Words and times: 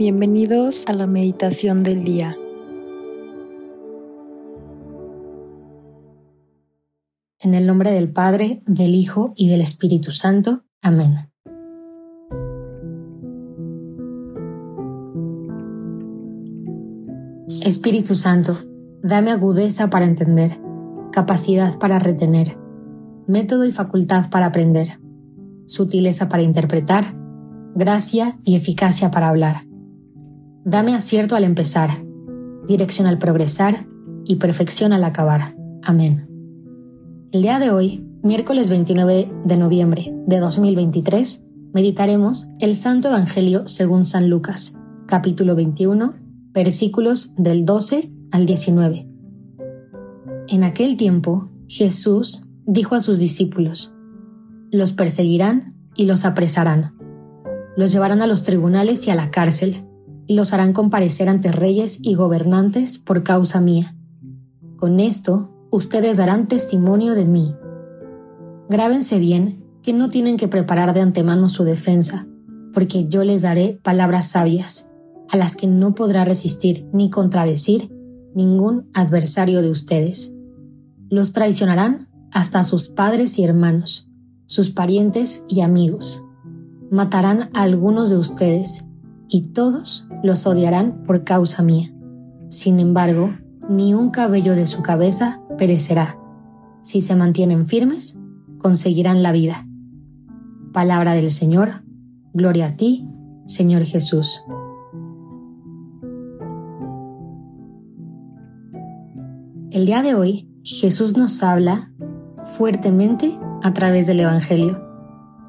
Bienvenidos 0.00 0.86
a 0.86 0.94
la 0.94 1.06
meditación 1.06 1.82
del 1.82 2.04
día. 2.04 2.34
En 7.38 7.52
el 7.52 7.66
nombre 7.66 7.92
del 7.92 8.10
Padre, 8.10 8.62
del 8.66 8.94
Hijo 8.94 9.34
y 9.36 9.50
del 9.50 9.60
Espíritu 9.60 10.10
Santo. 10.10 10.62
Amén. 10.80 11.30
Espíritu 17.62 18.16
Santo, 18.16 18.56
dame 19.02 19.32
agudeza 19.32 19.90
para 19.90 20.06
entender, 20.06 20.58
capacidad 21.12 21.78
para 21.78 21.98
retener, 21.98 22.56
método 23.26 23.66
y 23.66 23.70
facultad 23.70 24.30
para 24.30 24.46
aprender, 24.46 24.98
sutileza 25.66 26.30
para 26.30 26.42
interpretar, 26.42 27.14
gracia 27.74 28.38
y 28.46 28.56
eficacia 28.56 29.10
para 29.10 29.28
hablar 29.28 29.69
Dame 30.64 30.94
acierto 30.94 31.36
al 31.36 31.44
empezar, 31.44 31.88
dirección 32.68 33.06
al 33.06 33.16
progresar 33.16 33.86
y 34.26 34.36
perfección 34.36 34.92
al 34.92 35.04
acabar. 35.04 35.56
Amén. 35.82 36.28
El 37.32 37.40
día 37.40 37.58
de 37.58 37.70
hoy, 37.70 38.06
miércoles 38.22 38.68
29 38.68 39.32
de 39.42 39.56
noviembre 39.56 40.14
de 40.26 40.38
2023, 40.38 41.46
meditaremos 41.72 42.48
el 42.58 42.76
Santo 42.76 43.08
Evangelio 43.08 43.66
según 43.66 44.04
San 44.04 44.28
Lucas, 44.28 44.78
capítulo 45.06 45.54
21, 45.54 46.12
versículos 46.52 47.34
del 47.36 47.64
12 47.64 48.10
al 48.30 48.44
19. 48.44 49.08
En 50.48 50.64
aquel 50.64 50.98
tiempo, 50.98 51.48
Jesús 51.68 52.50
dijo 52.66 52.94
a 52.96 53.00
sus 53.00 53.18
discípulos, 53.18 53.94
Los 54.70 54.92
perseguirán 54.92 55.74
y 55.94 56.04
los 56.04 56.26
apresarán. 56.26 56.92
Los 57.78 57.92
llevarán 57.92 58.20
a 58.20 58.26
los 58.26 58.42
tribunales 58.42 59.06
y 59.06 59.10
a 59.10 59.14
la 59.14 59.30
cárcel 59.30 59.86
y 60.30 60.34
los 60.34 60.52
harán 60.52 60.72
comparecer 60.72 61.28
ante 61.28 61.50
reyes 61.50 61.98
y 62.00 62.14
gobernantes 62.14 63.00
por 63.00 63.24
causa 63.24 63.60
mía. 63.60 63.96
Con 64.76 65.00
esto, 65.00 65.50
ustedes 65.72 66.18
darán 66.18 66.46
testimonio 66.46 67.14
de 67.14 67.24
mí. 67.24 67.56
Grábense 68.68 69.18
bien 69.18 69.64
que 69.82 69.92
no 69.92 70.08
tienen 70.08 70.36
que 70.36 70.46
preparar 70.46 70.94
de 70.94 71.00
antemano 71.00 71.48
su 71.48 71.64
defensa, 71.64 72.28
porque 72.72 73.08
yo 73.08 73.24
les 73.24 73.42
daré 73.42 73.80
palabras 73.82 74.28
sabias, 74.28 74.88
a 75.32 75.36
las 75.36 75.56
que 75.56 75.66
no 75.66 75.96
podrá 75.96 76.24
resistir 76.24 76.86
ni 76.92 77.10
contradecir 77.10 77.92
ningún 78.32 78.88
adversario 78.94 79.62
de 79.62 79.70
ustedes. 79.70 80.36
Los 81.08 81.32
traicionarán 81.32 82.08
hasta 82.30 82.62
sus 82.62 82.88
padres 82.88 83.36
y 83.40 83.42
hermanos, 83.42 84.08
sus 84.46 84.70
parientes 84.70 85.44
y 85.48 85.62
amigos. 85.62 86.24
Matarán 86.88 87.50
a 87.52 87.62
algunos 87.62 88.10
de 88.10 88.16
ustedes 88.18 88.84
y 89.30 89.52
todos 89.52 90.08
los 90.22 90.46
odiarán 90.46 91.04
por 91.04 91.24
causa 91.24 91.62
mía. 91.62 91.90
Sin 92.48 92.80
embargo, 92.80 93.32
ni 93.68 93.94
un 93.94 94.10
cabello 94.10 94.56
de 94.56 94.66
su 94.66 94.82
cabeza 94.82 95.40
perecerá. 95.56 96.18
Si 96.82 97.00
se 97.00 97.14
mantienen 97.14 97.66
firmes, 97.66 98.18
conseguirán 98.58 99.22
la 99.22 99.30
vida. 99.30 99.66
Palabra 100.72 101.14
del 101.14 101.30
Señor, 101.30 101.84
gloria 102.34 102.66
a 102.66 102.76
ti, 102.76 103.06
Señor 103.46 103.84
Jesús. 103.84 104.42
El 109.70 109.86
día 109.86 110.02
de 110.02 110.16
hoy, 110.16 110.48
Jesús 110.64 111.16
nos 111.16 111.42
habla 111.44 111.92
fuertemente 112.42 113.38
a 113.62 113.72
través 113.72 114.08
del 114.08 114.20
Evangelio. 114.20 114.82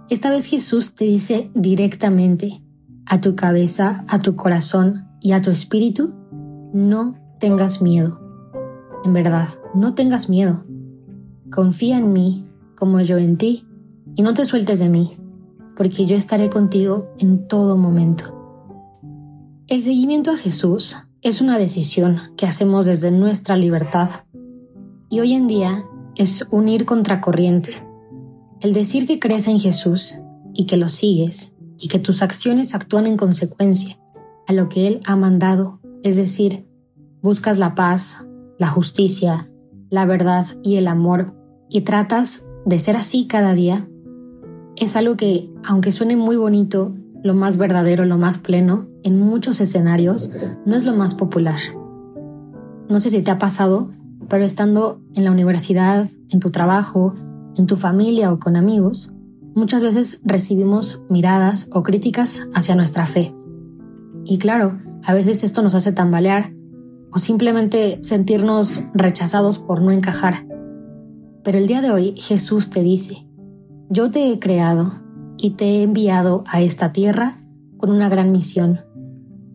Esta 0.10 0.30
vez 0.30 0.46
Jesús 0.46 0.94
te 0.94 1.06
dice 1.06 1.50
directamente, 1.56 2.62
a 3.06 3.22
tu 3.22 3.36
cabeza, 3.36 4.06
a 4.08 4.20
tu 4.20 4.36
corazón 4.36 5.08
y 5.20 5.34
a 5.34 5.42
tu 5.42 5.52
espíritu, 5.52 6.14
no 6.74 7.16
tengas 7.40 7.82
miedo. 7.82 8.20
En 9.04 9.14
verdad, 9.14 9.48
no 9.74 9.94
tengas 9.94 10.30
miedo. 10.30 10.66
Confía 11.52 11.98
en 11.98 12.14
mí 12.14 12.46
como 12.76 13.02
yo 13.02 13.18
en 13.18 13.38
ti 13.38 13.68
y 14.16 14.22
no 14.22 14.34
te 14.34 14.46
sueltes 14.46 14.80
de 14.80 14.90
mí, 14.90 15.18
porque 15.76 16.06
yo 16.06 16.16
estaré 16.16 16.50
contigo 16.50 17.14
en 17.20 17.48
todo 17.48 17.78
momento. 17.78 18.38
El 19.68 19.82
seguimiento 19.82 20.32
a 20.32 20.38
Jesús 20.38 21.08
es 21.22 21.42
una 21.42 21.58
decisión 21.58 22.34
que 22.36 22.46
hacemos 22.46 22.86
desde 22.86 23.12
nuestra 23.12 23.56
libertad 23.56 24.10
y 25.10 25.20
hoy 25.20 25.34
en 25.34 25.48
día 25.48 25.84
es 26.16 26.48
unir 26.52 26.86
contracorriente. 26.86 27.72
El 28.60 28.74
decir 28.74 29.08
que 29.08 29.20
crees 29.20 29.48
en 29.48 29.60
Jesús 29.60 30.24
y 30.54 30.66
que 30.66 30.78
lo 30.78 30.90
sigues 30.90 31.56
y 31.82 31.88
que 31.88 32.00
tus 32.00 32.22
acciones 32.22 32.76
actúan 32.76 33.08
en 33.08 33.18
consecuencia 33.18 34.00
a 34.48 34.54
lo 34.54 34.70
que 34.70 34.88
Él 34.88 35.00
ha 35.06 35.16
mandado, 35.16 35.80
es 36.04 36.16
decir, 36.16 36.68
buscas 37.22 37.58
la 37.58 37.76
paz, 37.76 38.28
la 38.58 38.68
justicia, 38.68 39.50
la 39.90 40.06
verdad 40.06 40.46
y 40.64 40.76
el 40.76 40.88
amor 40.88 41.36
y 41.70 41.82
tratas 41.82 42.46
de 42.66 42.80
ser 42.80 42.96
así 42.96 43.28
cada 43.28 43.54
día, 43.54 43.88
es 44.76 44.96
algo 44.96 45.16
que, 45.16 45.52
aunque 45.64 45.92
suene 45.92 46.16
muy 46.16 46.36
bonito, 46.36 46.94
lo 47.24 47.34
más 47.34 47.58
verdadero, 47.58 48.06
lo 48.06 48.18
más 48.18 48.38
pleno, 48.38 48.88
en 49.04 49.20
muchos 49.20 49.60
escenarios, 49.62 50.34
no 50.66 50.76
es 50.76 50.86
lo 50.86 50.96
más 50.96 51.14
popular. 51.14 51.60
No 52.90 53.00
sé 53.00 53.10
si 53.10 53.22
te 53.22 53.32
ha 53.32 53.38
pasado, 53.38 53.92
pero 54.28 54.44
estando 54.44 55.02
en 55.16 55.24
la 55.24 55.32
universidad, 55.32 56.10
en 56.30 56.40
tu 56.40 56.52
trabajo, 56.52 57.14
en 57.56 57.68
tu 57.68 57.76
familia 57.76 58.32
o 58.32 58.40
con 58.40 58.56
amigos, 58.56 59.14
muchas 59.56 59.84
veces 59.84 60.22
recibimos 60.24 61.04
miradas 61.10 61.70
o 61.72 61.84
críticas 61.84 62.48
hacia 62.54 62.76
nuestra 62.76 63.06
fe. 63.06 63.34
Y 64.26 64.38
claro, 64.38 64.80
a 65.06 65.14
veces 65.14 65.44
esto 65.44 65.62
nos 65.62 65.76
hace 65.76 65.92
tambalear 65.92 66.54
o 67.12 67.20
simplemente 67.20 68.00
sentirnos 68.04 68.82
rechazados 68.94 69.60
por 69.60 69.82
no 69.82 69.92
encajar. 69.92 70.46
Pero 71.44 71.58
el 71.58 71.68
día 71.68 71.82
de 71.82 71.92
hoy 71.92 72.14
Jesús 72.18 72.70
te 72.70 72.82
dice, 72.82 73.28
yo 73.90 74.12
te 74.12 74.32
he 74.32 74.40
creado 74.40 75.02
y 75.38 75.52
te 75.52 75.66
he 75.66 75.84
enviado 75.84 76.44
a 76.48 76.62
esta 76.62 76.92
tierra 76.92 77.42
con 77.78 77.90
una 77.90 78.10
gran 78.10 78.32
misión, 78.32 78.82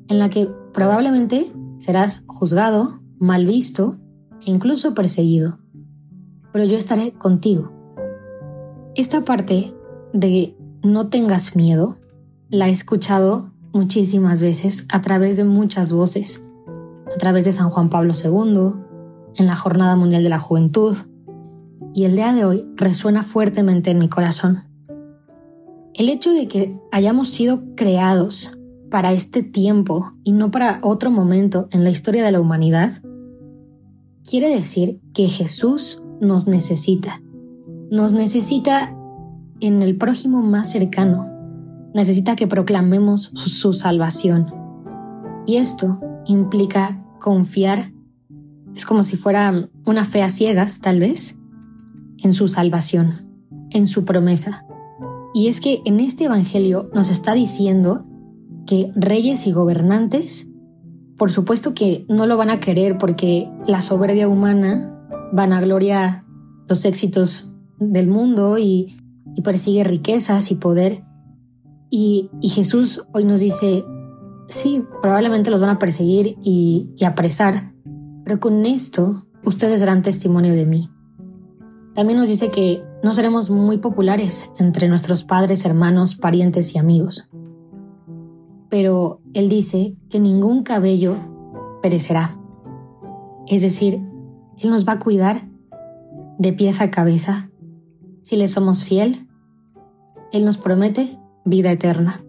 en 0.09 0.19
la 0.19 0.29
que 0.29 0.49
probablemente 0.73 1.53
serás 1.79 2.25
juzgado, 2.27 3.01
mal 3.19 3.47
visto 3.47 3.97
e 4.45 4.51
incluso 4.51 4.95
perseguido. 4.95 5.59
Pero 6.53 6.65
yo 6.65 6.77
estaré 6.77 7.12
contigo. 7.12 7.73
Esta 8.95 9.23
parte 9.23 9.73
de 10.16 10.56
no 10.82 11.09
tengas 11.09 11.56
miedo 11.56 11.99
la 12.49 12.69
he 12.69 12.72
escuchado 12.72 13.50
muchísimas 13.72 14.41
veces 14.41 14.87
a 14.91 15.00
través 15.00 15.37
de 15.37 15.44
muchas 15.44 15.93
voces, 15.93 16.44
a 17.15 17.19
través 17.19 17.44
de 17.44 17.53
San 17.53 17.71
Juan 17.71 17.91
Pablo 17.91 18.12
II, 18.15 18.72
en 19.37 19.47
la 19.47 19.56
Jornada 19.56 19.97
Mundial 19.97 20.22
de 20.22 20.28
la 20.28 20.38
Juventud, 20.38 20.97
y 21.93 22.05
el 22.05 22.15
día 22.15 22.32
de 22.32 22.44
hoy 22.44 22.65
resuena 22.76 23.22
fuertemente 23.22 23.91
en 23.91 23.99
mi 23.99 24.09
corazón. 24.09 24.65
El 25.94 26.09
hecho 26.09 26.32
de 26.32 26.47
que 26.47 26.78
hayamos 26.93 27.31
sido 27.31 27.62
creados 27.75 28.59
para 28.91 29.12
este 29.12 29.43
tiempo 29.43 30.12
y 30.22 30.32
no 30.32 30.50
para 30.50 30.78
otro 30.82 31.10
momento 31.10 31.69
en 31.72 31.84
la 31.84 31.91
historia 31.91 32.25
de 32.25 32.32
la 32.32 32.41
humanidad, 32.41 33.03
quiere 34.28 34.55
decir 34.55 35.00
que 35.15 35.28
Jesús 35.28 36.03
nos 36.21 36.47
necesita. 36.47 37.22
Nos 37.91 38.12
necesita 38.12 38.97
en 39.61 39.83
el 39.83 39.97
prójimo 39.97 40.43
más 40.43 40.71
cercano. 40.71 41.28
Necesita 41.94 42.37
que 42.37 42.47
proclamemos 42.47 43.33
su 43.34 43.72
salvación. 43.72 44.53
Y 45.47 45.56
esto 45.56 46.00
implica 46.27 47.03
confiar, 47.21 47.93
es 48.75 48.84
como 48.84 49.03
si 49.03 49.17
fuera 49.17 49.69
una 49.87 50.05
fe 50.05 50.22
a 50.22 50.28
ciegas, 50.28 50.81
tal 50.81 51.00
vez, 51.00 51.37
en 52.22 52.33
su 52.33 52.49
salvación, 52.49 53.29
en 53.70 53.87
su 53.87 54.05
promesa. 54.05 54.67
Y 55.32 55.49
es 55.49 55.61
que 55.61 55.82
en 55.85 56.00
este 56.00 56.25
Evangelio 56.25 56.91
nos 56.94 57.11
está 57.11 57.35
diciendo 57.35 58.05
que 58.67 58.91
reyes 58.94 59.47
y 59.47 59.53
gobernantes, 59.53 60.50
por 61.17 61.31
supuesto 61.31 61.73
que 61.73 62.05
no 62.08 62.26
lo 62.26 62.37
van 62.37 62.50
a 62.50 62.61
querer 62.61 62.99
porque 62.99 63.49
la 63.67 63.81
soberbia 63.81 64.29
humana 64.29 64.93
vanagloria 65.32 66.25
los 66.69 66.85
éxitos 66.85 67.55
del 67.79 68.08
mundo 68.08 68.58
y 68.58 68.94
y 69.37 69.43
persigue 69.43 69.85
riquezas 69.85 70.50
y 70.50 70.56
poder. 70.56 71.05
Y, 71.91 72.31
Jesús 72.43 73.05
hoy 73.12 73.25
nos 73.25 73.41
dice, 73.41 73.85
sí, 74.49 74.83
probablemente 75.03 75.50
los 75.50 75.61
van 75.61 75.71
a 75.71 75.79
perseguir 75.79 76.37
y, 76.43 76.91
y 76.97 77.05
apresar, 77.05 77.73
pero 78.25 78.41
con 78.41 78.67
esto 78.67 79.27
ustedes 79.44 79.81
darán 79.81 80.03
testimonio 80.03 80.55
de 80.55 80.67
mí. 80.67 80.91
También 81.94 82.19
nos 82.19 82.29
dice 82.29 82.50
que 82.50 82.83
no 83.03 83.15
seremos 83.15 83.50
muy 83.50 83.79
populares 83.79 84.50
entre 84.59 84.88
nuestros 84.88 85.25
padres, 85.25 85.65
hermanos, 85.65 86.17
parientes 86.17 86.75
y 86.75 86.79
amigos. 86.79 87.31
Pero 88.69 89.21
Él 89.32 89.49
dice 89.49 89.97
que 90.11 90.19
ningún 90.19 90.62
cabello 90.62 91.17
perecerá. 91.82 92.37
Es 93.47 93.62
decir, 93.62 94.00
Él 94.59 94.71
nos 94.71 94.87
va 94.87 94.94
a 94.94 94.99
cuidar 94.99 95.49
de 96.39 96.53
pies 96.53 96.81
a 96.81 96.91
cabeza 96.91 97.50
si 98.26 98.34
le 98.34 98.49
somos 98.49 98.84
fiel 98.84 99.28
él 100.32 100.44
nos 100.44 100.58
promete 100.58 101.17
vida 101.44 101.70
eterna. 101.70 102.25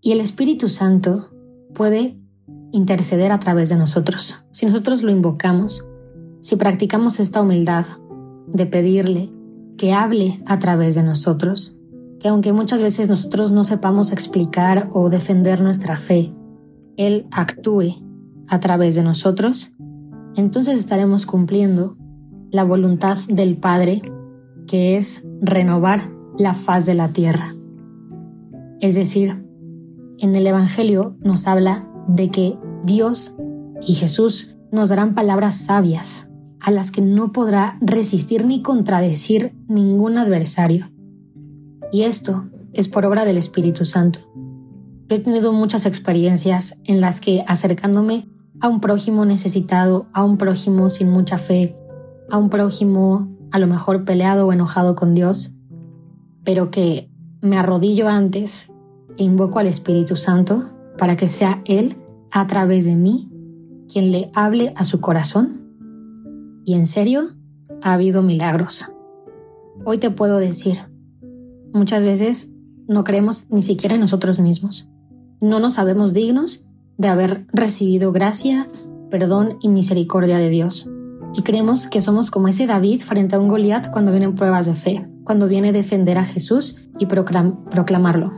Y 0.00 0.12
el 0.12 0.20
Espíritu 0.20 0.68
Santo 0.68 1.30
puede 1.74 2.16
interceder 2.70 3.32
a 3.32 3.40
través 3.40 3.70
de 3.70 3.76
nosotros. 3.76 4.46
Si 4.52 4.66
nosotros 4.66 5.02
lo 5.02 5.10
invocamos, 5.10 5.88
si 6.38 6.54
practicamos 6.54 7.18
esta 7.18 7.42
humildad 7.42 7.86
de 8.46 8.66
pedirle 8.66 9.32
que 9.76 9.92
hable 9.94 10.40
a 10.46 10.60
través 10.60 10.94
de 10.94 11.02
nosotros, 11.02 11.80
que 12.20 12.28
aunque 12.28 12.52
muchas 12.52 12.82
veces 12.82 13.08
nosotros 13.08 13.50
no 13.50 13.64
sepamos 13.64 14.12
explicar 14.12 14.90
o 14.92 15.10
defender 15.10 15.60
nuestra 15.60 15.96
fe, 15.96 16.32
Él 16.96 17.26
actúe 17.32 17.96
a 18.46 18.60
través 18.60 18.94
de 18.94 19.02
nosotros, 19.02 19.74
entonces 20.36 20.78
estaremos 20.78 21.26
cumpliendo 21.26 21.96
la 22.52 22.62
voluntad 22.62 23.18
del 23.28 23.56
Padre, 23.56 24.02
que 24.66 24.96
es 24.96 25.24
renovar 25.40 26.10
la 26.38 26.54
faz 26.54 26.86
de 26.86 26.94
la 26.94 27.12
tierra. 27.12 27.54
Es 28.80 28.94
decir, 28.94 29.44
en 30.18 30.34
el 30.34 30.46
Evangelio 30.46 31.16
nos 31.22 31.46
habla 31.46 31.88
de 32.08 32.30
que 32.30 32.56
Dios 32.84 33.36
y 33.86 33.94
Jesús 33.94 34.56
nos 34.70 34.88
darán 34.88 35.14
palabras 35.14 35.56
sabias 35.56 36.30
a 36.60 36.70
las 36.70 36.90
que 36.90 37.02
no 37.02 37.32
podrá 37.32 37.76
resistir 37.80 38.46
ni 38.46 38.62
contradecir 38.62 39.54
ningún 39.68 40.16
adversario. 40.16 40.90
Y 41.90 42.02
esto 42.02 42.44
es 42.72 42.88
por 42.88 43.04
obra 43.04 43.24
del 43.24 43.36
Espíritu 43.36 43.84
Santo. 43.84 44.20
He 45.08 45.18
tenido 45.18 45.52
muchas 45.52 45.84
experiencias 45.84 46.78
en 46.84 47.00
las 47.00 47.20
que 47.20 47.44
acercándome 47.46 48.28
a 48.60 48.68
un 48.68 48.80
prójimo 48.80 49.24
necesitado, 49.24 50.06
a 50.12 50.24
un 50.24 50.38
prójimo 50.38 50.88
sin 50.88 51.10
mucha 51.10 51.36
fe, 51.36 51.76
a 52.30 52.38
un 52.38 52.48
prójimo 52.48 53.31
a 53.52 53.58
lo 53.58 53.66
mejor 53.66 54.04
peleado 54.04 54.46
o 54.46 54.52
enojado 54.52 54.94
con 54.94 55.14
Dios, 55.14 55.56
pero 56.44 56.70
que 56.70 57.10
me 57.40 57.58
arrodillo 57.58 58.08
antes 58.08 58.72
e 59.18 59.24
invoco 59.24 59.58
al 59.58 59.66
Espíritu 59.66 60.16
Santo 60.16 60.70
para 60.98 61.16
que 61.16 61.28
sea 61.28 61.62
Él 61.66 61.96
a 62.30 62.46
través 62.46 62.84
de 62.84 62.96
mí 62.96 63.28
quien 63.92 64.10
le 64.10 64.30
hable 64.34 64.72
a 64.76 64.84
su 64.84 65.00
corazón. 65.00 65.60
Y 66.64 66.74
en 66.74 66.86
serio, 66.86 67.28
ha 67.82 67.92
habido 67.92 68.22
milagros. 68.22 68.86
Hoy 69.84 69.98
te 69.98 70.10
puedo 70.10 70.38
decir, 70.38 70.78
muchas 71.72 72.04
veces 72.04 72.52
no 72.88 73.04
creemos 73.04 73.46
ni 73.50 73.62
siquiera 73.62 73.96
en 73.96 74.00
nosotros 74.00 74.38
mismos. 74.38 74.88
No 75.40 75.60
nos 75.60 75.74
sabemos 75.74 76.12
dignos 76.12 76.66
de 76.96 77.08
haber 77.08 77.46
recibido 77.52 78.12
gracia, 78.12 78.68
perdón 79.10 79.58
y 79.60 79.68
misericordia 79.68 80.38
de 80.38 80.48
Dios. 80.48 80.90
Y 81.34 81.42
creemos 81.42 81.86
que 81.86 82.00
somos 82.00 82.30
como 82.30 82.48
ese 82.48 82.66
David 82.66 83.00
frente 83.00 83.36
a 83.36 83.40
un 83.40 83.48
Goliat 83.48 83.90
cuando 83.90 84.10
vienen 84.10 84.34
pruebas 84.34 84.66
de 84.66 84.74
fe, 84.74 85.08
cuando 85.24 85.48
viene 85.48 85.70
a 85.70 85.72
defender 85.72 86.18
a 86.18 86.24
Jesús 86.24 86.88
y 86.98 87.06
proclamarlo. 87.06 88.32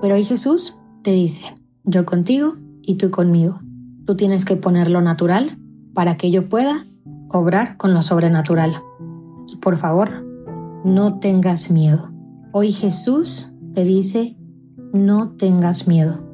Pero 0.00 0.14
hoy 0.14 0.24
Jesús 0.24 0.76
te 1.02 1.12
dice, 1.12 1.56
yo 1.84 2.04
contigo 2.04 2.54
y 2.82 2.94
tú 2.96 3.10
conmigo. 3.10 3.60
Tú 4.06 4.14
tienes 4.14 4.44
que 4.44 4.56
poner 4.56 4.90
lo 4.90 5.00
natural 5.00 5.58
para 5.94 6.16
que 6.16 6.30
yo 6.30 6.48
pueda 6.48 6.84
obrar 7.28 7.76
con 7.76 7.92
lo 7.94 8.02
sobrenatural. 8.02 8.82
Y 9.48 9.56
por 9.56 9.76
favor, 9.76 10.24
no 10.84 11.18
tengas 11.18 11.70
miedo. 11.70 12.10
Hoy 12.52 12.70
Jesús 12.72 13.52
te 13.74 13.84
dice, 13.84 14.36
no 14.92 15.30
tengas 15.30 15.88
miedo. 15.88 16.25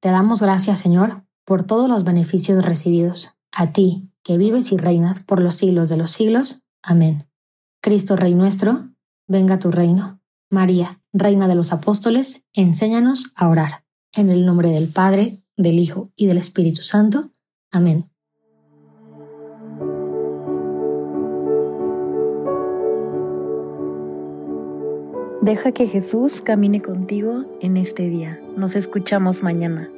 Te 0.00 0.08
damos 0.08 0.40
gracias, 0.40 0.78
Señor, 0.78 1.24
por 1.44 1.64
todos 1.64 1.88
los 1.88 2.04
beneficios 2.04 2.64
recibidos. 2.64 3.36
A 3.52 3.72
ti, 3.72 4.10
que 4.22 4.38
vives 4.38 4.72
y 4.72 4.76
reinas 4.76 5.20
por 5.20 5.42
los 5.42 5.56
siglos 5.56 5.88
de 5.88 5.96
los 5.96 6.10
siglos. 6.10 6.64
Amén. 6.82 7.28
Cristo 7.82 8.16
Rey 8.16 8.34
nuestro, 8.34 8.88
venga 9.28 9.58
tu 9.58 9.70
reino. 9.70 10.20
María, 10.50 11.00
Reina 11.12 11.48
de 11.48 11.54
los 11.54 11.72
Apóstoles, 11.72 12.44
enséñanos 12.52 13.32
a 13.36 13.48
orar. 13.48 13.84
En 14.12 14.30
el 14.30 14.46
nombre 14.46 14.70
del 14.70 14.88
Padre, 14.88 15.42
del 15.56 15.78
Hijo 15.78 16.10
y 16.16 16.26
del 16.26 16.38
Espíritu 16.38 16.82
Santo. 16.82 17.30
Amén. 17.70 18.10
Deja 25.42 25.72
que 25.72 25.86
Jesús 25.86 26.42
camine 26.42 26.82
contigo 26.82 27.46
en 27.62 27.78
este 27.78 28.02
día. 28.10 28.38
Nos 28.56 28.76
escuchamos 28.76 29.42
mañana. 29.42 29.90